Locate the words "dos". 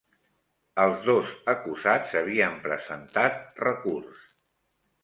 1.09-1.35